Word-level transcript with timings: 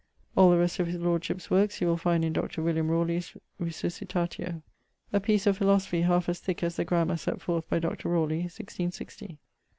All 0.35 0.49
the 0.49 0.57
rest 0.57 0.79
of 0.79 0.87
his 0.87 0.99
lordship's 0.99 1.51
workes 1.51 1.79
you 1.79 1.85
will 1.85 1.95
find 1.95 2.25
in 2.25 2.33
Dr. 2.33 2.63
William 2.63 2.89
Rawley's 2.89 3.37
Resuscitatio. 3.59 4.63
A 5.13 5.19
piece 5.19 5.45
of 5.45 5.57
philosophy 5.59 6.01
halfe 6.01 6.27
as 6.27 6.39
thick 6.39 6.63
as 6.63 6.75
the 6.77 6.85
grammar 6.85 7.17
set 7.17 7.39
forth 7.39 7.69
by 7.69 7.77
Dr. 7.77 8.09
Rawley, 8.09 8.39
1660.......... 8.41 9.37